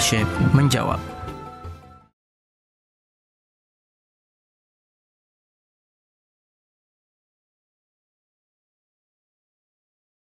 [0.00, 0.96] Syekh menjawab.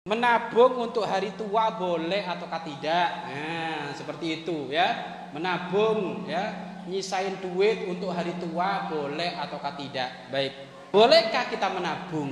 [0.07, 3.07] Menabung untuk hari tua boleh ataukah tidak?
[3.27, 5.15] Nah, seperti itu ya.
[5.31, 6.51] Menabung ya,
[6.87, 10.31] nyisain duit untuk hari tua boleh ataukah tidak?
[10.31, 10.51] Baik.
[10.91, 12.31] Bolehkah kita menabung?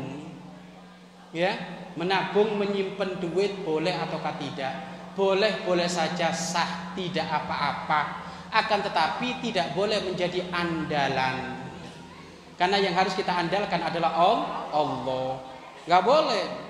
[1.35, 1.51] Ya,
[1.99, 4.94] menabung menyimpan duit boleh ataukah tidak?
[5.15, 8.27] Boleh, boleh saja sah, tidak apa-apa.
[8.51, 11.65] Akan tetapi tidak boleh menjadi andalan.
[12.55, 14.15] Karena yang harus kita andalkan adalah
[14.71, 15.39] Allah.
[15.87, 16.65] Gak boleh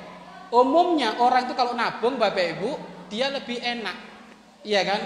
[0.53, 2.71] Umumnya orang itu kalau nabung Bapak Ibu,
[3.09, 3.97] dia lebih enak.
[4.61, 5.01] Iya kan?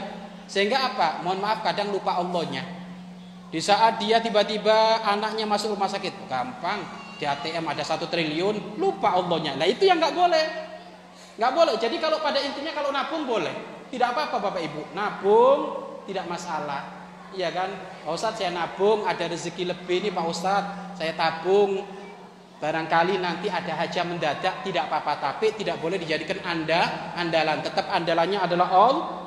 [0.46, 1.24] Sehingga apa?
[1.24, 2.62] Mohon maaf kadang lupa Allahnya.
[3.50, 6.84] Di saat dia tiba-tiba anaknya masuk rumah sakit, gampang.
[7.18, 9.58] Di ATM ada satu triliun, lupa Allahnya.
[9.58, 10.46] Nah itu yang nggak boleh.
[11.40, 11.76] Nggak boleh.
[11.80, 13.56] Jadi kalau pada intinya kalau nabung boleh.
[13.88, 14.92] Tidak apa-apa Bapak Ibu.
[14.92, 15.60] Nabung
[16.04, 17.00] tidak masalah.
[17.32, 17.72] Iya kan?
[18.04, 21.00] Pak Ustadz saya nabung, ada rezeki lebih nih Pak Ustadz.
[21.00, 21.88] Saya tabung,
[22.60, 27.64] Barangkali nanti ada hajah mendadak tidak apa-apa tapi tidak boleh dijadikan anda andalan.
[27.64, 28.68] Tetap andalannya adalah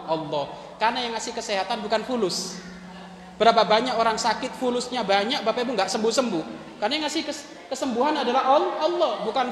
[0.05, 0.77] Allah.
[0.77, 2.61] Karena yang ngasih kesehatan bukan fulus.
[3.41, 6.77] Berapa banyak orang sakit fulusnya banyak, Bapak Ibu nggak sembuh-sembuh.
[6.77, 7.25] Karena yang ngasih
[7.73, 9.49] kesembuhan adalah Allah, bukan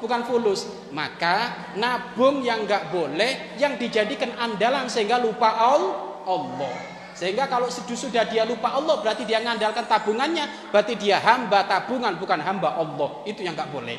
[0.00, 0.66] bukan fulus.
[0.90, 6.74] Maka nabung yang nggak boleh, yang dijadikan andalan sehingga lupa Allah.
[7.12, 12.40] Sehingga kalau sudah dia lupa Allah berarti dia mengandalkan tabungannya, berarti dia hamba tabungan bukan
[12.40, 13.20] hamba Allah.
[13.28, 13.98] Itu yang nggak boleh.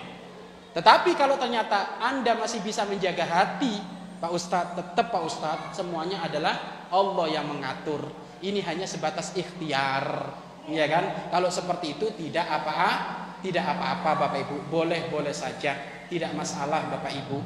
[0.73, 3.77] Tetapi kalau ternyata Anda masih bisa menjaga hati,
[4.17, 8.09] Pak Ustadz, tetap Pak Ustadz, semuanya adalah Allah yang mengatur.
[8.41, 10.33] Ini hanya sebatas ikhtiar.
[10.65, 11.29] Ya kan?
[11.29, 14.57] Kalau seperti itu tidak apa-apa, tidak apa-apa Bapak Ibu.
[14.69, 17.37] Boleh-boleh saja, tidak masalah Bapak Ibu.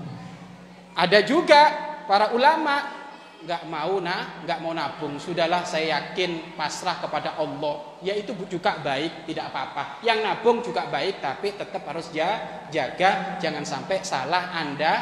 [0.96, 1.62] Ada juga
[2.08, 3.04] para ulama
[3.46, 5.20] nggak mau nah nggak mau nabung.
[5.20, 8.00] Sudahlah saya yakin pasrah kepada Allah.
[8.00, 10.04] Ya itu juga baik tidak apa-apa.
[10.04, 13.40] Yang nabung juga baik tapi tetap harus jaga.
[13.40, 14.94] Jangan sampai salah anda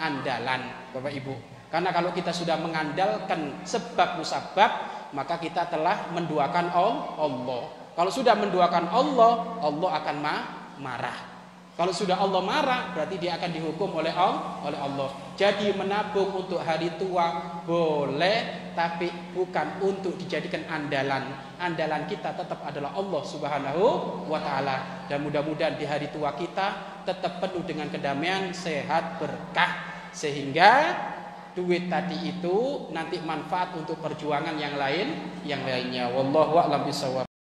[0.00, 1.34] andalan bapak ibu.
[1.72, 4.70] Karena kalau kita sudah mengandalkan sebab musabab
[5.12, 10.16] maka kita telah menduakan Allah kalau sudah menduakan Allah Allah akan
[10.80, 11.32] marah
[11.72, 14.60] kalau sudah Allah marah, berarti dia akan dihukum oleh Allah.
[14.60, 15.08] Oleh Allah.
[15.40, 21.32] Jadi menabung untuk hari tua boleh, tapi bukan untuk dijadikan andalan.
[21.56, 23.84] Andalan kita tetap adalah Allah Subhanahu
[24.28, 25.08] wa taala.
[25.08, 30.92] Dan mudah-mudahan di hari tua kita tetap penuh dengan kedamaian, sehat, berkah sehingga
[31.56, 36.12] duit tadi itu nanti manfaat untuk perjuangan yang lain, yang lainnya.
[36.12, 37.31] Wallahu a'lam bishawab.